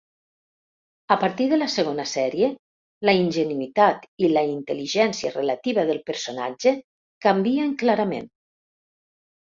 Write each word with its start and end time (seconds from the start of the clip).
A 1.15 1.17
partir 1.23 1.45
de 1.51 1.59
la 1.59 1.67
segona 1.73 2.05
sèrie, 2.11 2.47
la 3.09 3.15
ingenuïtat 3.19 4.07
i 4.25 4.31
la 4.33 4.43
intel·ligència 4.55 5.33
relativa 5.39 5.85
del 5.91 6.01
personatge 6.11 6.75
canvien 7.27 7.77
clarament. 7.85 8.31